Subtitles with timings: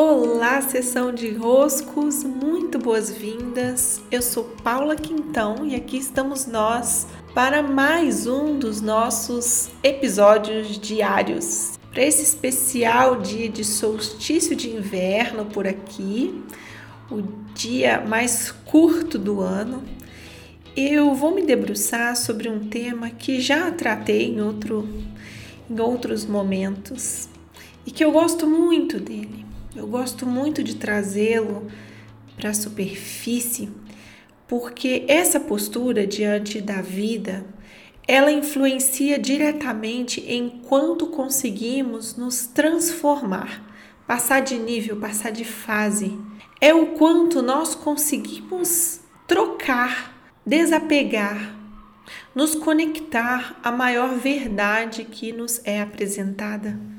[0.00, 4.00] Olá, sessão de roscos, muito boas-vindas.
[4.12, 11.76] Eu sou Paula Quintão e aqui estamos nós para mais um dos nossos episódios diários.
[11.90, 16.44] Para esse especial dia de solstício de inverno por aqui,
[17.10, 17.20] o
[17.52, 19.82] dia mais curto do ano,
[20.76, 24.88] eu vou me debruçar sobre um tema que já tratei em, outro,
[25.68, 27.28] em outros momentos
[27.84, 29.47] e que eu gosto muito dele.
[29.78, 31.68] Eu gosto muito de trazê-lo
[32.34, 33.68] para a superfície,
[34.48, 37.46] porque essa postura diante da vida,
[38.04, 43.64] ela influencia diretamente em quanto conseguimos nos transformar,
[44.04, 46.18] passar de nível, passar de fase.
[46.60, 48.98] É o quanto nós conseguimos
[49.28, 51.56] trocar, desapegar,
[52.34, 56.97] nos conectar à maior verdade que nos é apresentada.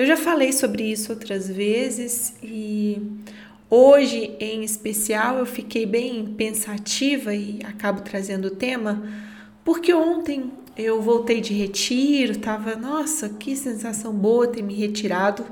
[0.00, 3.20] Eu já falei sobre isso outras vezes e
[3.68, 9.06] hoje em especial eu fiquei bem pensativa e acabo trazendo o tema
[9.62, 15.44] porque ontem eu voltei de retiro, tava, nossa, que sensação boa ter me retirado.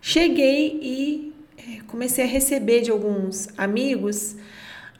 [0.00, 4.34] Cheguei e é, comecei a receber de alguns amigos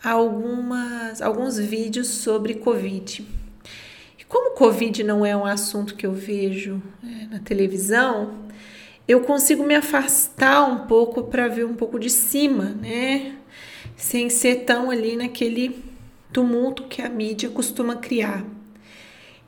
[0.00, 3.26] algumas, alguns vídeos sobre Covid.
[4.16, 8.46] E como Covid não é um assunto que eu vejo é, na televisão,
[9.08, 13.36] eu consigo me afastar um pouco para ver um pouco de cima, né?
[13.96, 15.84] Sem ser tão ali naquele
[16.32, 18.44] tumulto que a mídia costuma criar.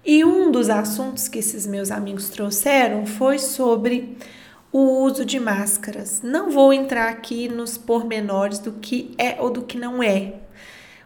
[0.04, 4.16] E um dos assuntos que esses meus amigos trouxeram foi sobre
[4.72, 6.22] o uso de máscaras.
[6.22, 10.34] Não vou entrar aqui nos pormenores do que é ou do que não é.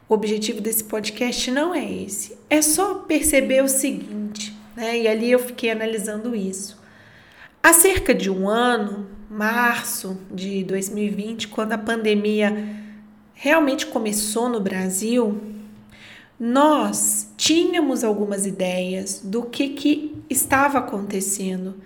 [0.09, 2.37] O objetivo desse podcast não é esse.
[2.51, 4.99] É só perceber o seguinte, né?
[4.99, 6.82] E ali eu fiquei analisando isso.
[7.65, 12.77] Há cerca de um ano, março de 2020, quando a pandemia
[13.35, 15.41] realmente começou no Brasil,
[16.41, 21.77] nós tínhamos algumas ideias do que, que estava acontecendo.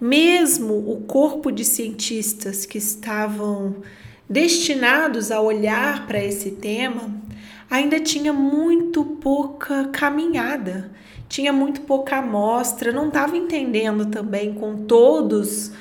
[0.00, 3.82] Mesmo o corpo de cientistas que estavam
[4.30, 7.25] destinados a olhar para esse tema
[7.70, 10.90] ainda tinha muito pouca caminhada
[11.28, 15.72] tinha muito pouca amostra, não estava entendendo também com todos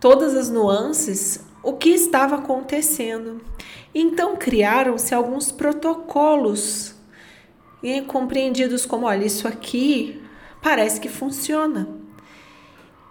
[0.00, 3.40] todas as nuances o que estava acontecendo.
[3.94, 6.94] Então criaram-se alguns protocolos
[7.82, 10.22] e compreendidos como, olha, isso aqui
[10.62, 11.88] parece que funciona.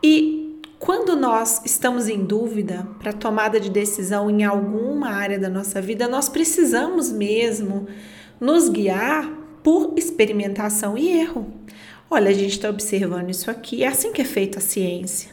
[0.01, 5.81] E quando nós estamos em dúvida para tomada de decisão em alguma área da nossa
[5.81, 7.85] vida, nós precisamos mesmo
[8.39, 9.29] nos guiar
[9.61, 11.45] por experimentação e erro.
[12.09, 15.31] Olha, a gente está observando isso aqui, é assim que é feita a ciência.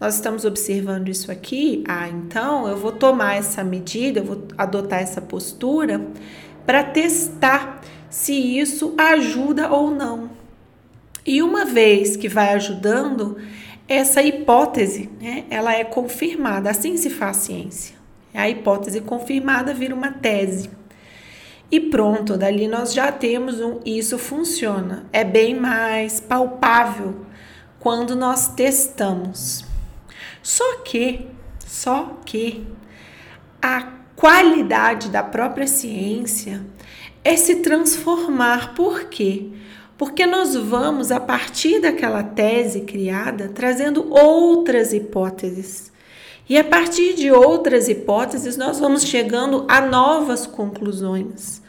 [0.00, 5.00] Nós estamos observando isso aqui, ah, então eu vou tomar essa medida, eu vou adotar
[5.00, 6.06] essa postura
[6.64, 10.30] para testar se isso ajuda ou não.
[11.26, 13.36] E uma vez que vai ajudando,
[13.88, 16.70] essa hipótese, né, ela é confirmada.
[16.70, 17.96] Assim se faz ciência.
[18.32, 20.70] A hipótese confirmada vira uma tese.
[21.70, 25.06] E pronto, dali nós já temos um isso funciona.
[25.12, 27.26] É bem mais palpável
[27.78, 29.64] quando nós testamos.
[30.42, 31.28] Só que,
[31.66, 32.66] só que
[33.60, 33.82] a
[34.16, 36.64] qualidade da própria ciência
[37.22, 38.74] é se transformar.
[38.74, 39.50] Por quê?
[39.96, 45.92] Porque nós vamos, a partir daquela tese criada, trazendo outras hipóteses.
[46.48, 51.62] E a partir de outras hipóteses, nós vamos chegando a novas conclusões.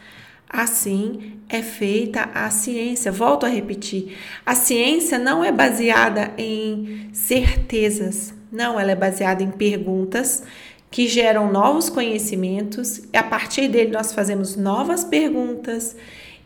[0.49, 3.11] Assim é feita a ciência.
[3.11, 9.51] Volto a repetir: a ciência não é baseada em certezas, não, ela é baseada em
[9.51, 10.43] perguntas
[10.89, 15.93] que geram novos conhecimentos, e a partir dele nós fazemos novas perguntas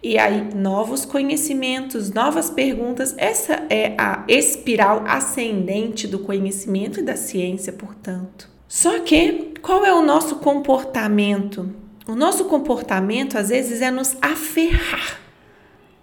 [0.01, 3.13] e aí novos conhecimentos, novas perguntas.
[3.17, 8.49] Essa é a espiral ascendente do conhecimento e da ciência, portanto.
[8.67, 11.73] Só que qual é o nosso comportamento?
[12.07, 15.19] O nosso comportamento às vezes é nos aferrar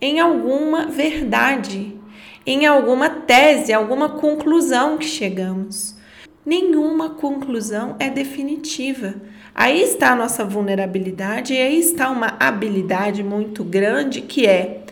[0.00, 1.96] em alguma verdade,
[2.44, 5.95] em alguma tese, alguma conclusão que chegamos.
[6.46, 9.16] Nenhuma conclusão é definitiva.
[9.52, 14.82] Aí está a nossa vulnerabilidade e aí está uma habilidade muito grande que é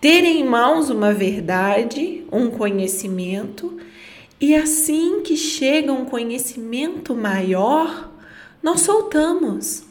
[0.00, 3.78] ter em mãos uma verdade, um conhecimento,
[4.40, 8.10] e assim que chega um conhecimento maior,
[8.60, 9.84] nós soltamos.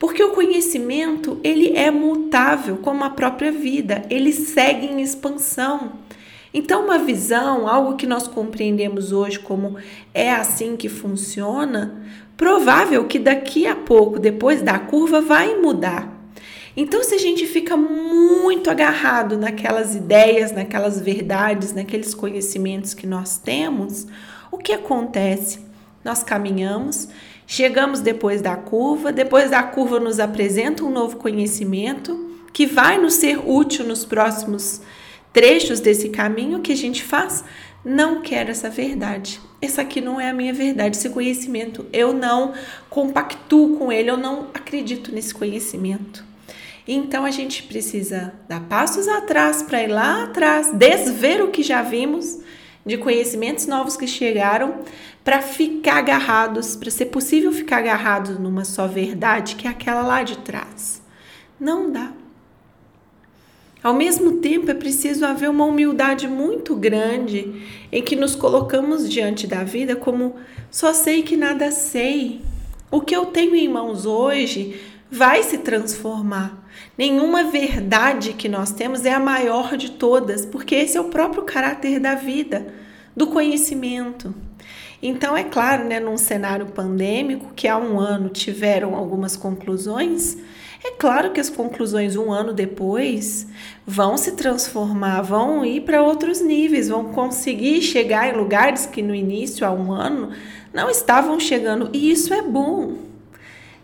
[0.00, 5.92] Porque o conhecimento, ele é mutável como a própria vida, ele segue em expansão.
[6.52, 9.76] Então, uma visão, algo que nós compreendemos hoje como
[10.12, 12.02] é assim que funciona,
[12.36, 16.20] provável que daqui a pouco, depois da curva, vai mudar.
[16.76, 23.38] Então, se a gente fica muito agarrado naquelas ideias, naquelas verdades, naqueles conhecimentos que nós
[23.38, 24.06] temos,
[24.50, 25.60] o que acontece?
[26.04, 27.08] Nós caminhamos,
[27.46, 33.14] chegamos depois da curva, depois da curva nos apresenta um novo conhecimento que vai nos
[33.14, 34.80] ser útil nos próximos
[35.32, 37.44] trechos desse caminho que a gente faz.
[37.84, 39.40] Não quero essa verdade.
[39.60, 41.86] Essa aqui não é a minha verdade, esse conhecimento.
[41.92, 42.52] Eu não
[42.88, 46.24] compactuo com ele, eu não acredito nesse conhecimento.
[46.86, 51.82] Então a gente precisa dar passos atrás para ir lá atrás, desver o que já
[51.82, 52.38] vimos
[52.84, 54.80] de conhecimentos novos que chegaram
[55.22, 60.22] para ficar agarrados, para ser possível ficar agarrados numa só verdade, que é aquela lá
[60.22, 61.02] de trás.
[61.58, 62.12] Não dá.
[63.82, 69.46] Ao mesmo tempo, é preciso haver uma humildade muito grande em que nos colocamos diante
[69.46, 70.36] da vida como
[70.70, 72.42] só sei que nada sei.
[72.90, 74.78] O que eu tenho em mãos hoje
[75.10, 76.68] vai se transformar.
[76.96, 81.42] Nenhuma verdade que nós temos é a maior de todas, porque esse é o próprio
[81.42, 82.66] caráter da vida,
[83.16, 84.34] do conhecimento.
[85.02, 90.36] Então, é claro, né, num cenário pandêmico, que há um ano tiveram algumas conclusões,
[90.82, 93.46] é claro que as conclusões um ano depois
[93.86, 99.14] vão se transformar, vão ir para outros níveis, vão conseguir chegar em lugares que no
[99.14, 100.30] início, há um ano,
[100.72, 101.90] não estavam chegando.
[101.92, 102.96] E isso é bom.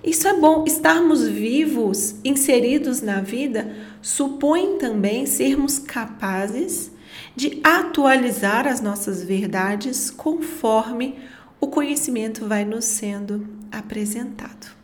[0.03, 0.65] Isso é bom.
[0.67, 6.91] Estarmos vivos, inseridos na vida, supõe também sermos capazes
[7.35, 11.17] de atualizar as nossas verdades conforme
[11.61, 14.76] o conhecimento vai nos sendo apresentado.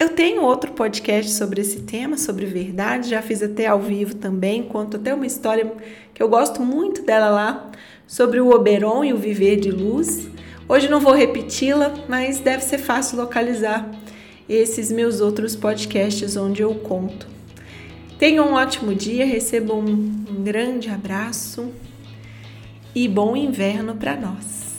[0.00, 4.62] Eu tenho outro podcast sobre esse tema, sobre verdade, já fiz até ao vivo também,
[4.62, 5.70] conto até uma história
[6.14, 7.70] que eu gosto muito dela lá,
[8.06, 10.26] sobre o Oberon e o viver de luz.
[10.66, 13.90] Hoje não vou repeti-la, mas deve ser fácil localizar
[14.48, 17.28] esses meus outros podcasts onde eu conto.
[18.18, 21.70] Tenham um ótimo dia, recebam um grande abraço
[22.94, 24.69] e bom inverno para nós.